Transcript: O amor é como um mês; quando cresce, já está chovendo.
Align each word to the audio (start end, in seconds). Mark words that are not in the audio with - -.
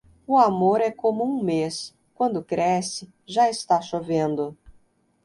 O 0.25 0.35
amor 0.35 0.81
é 0.81 0.89
como 0.89 1.23
um 1.23 1.43
mês; 1.43 1.93
quando 2.15 2.43
cresce, 2.43 3.07
já 3.23 3.47
está 3.51 3.79
chovendo. 3.83 4.57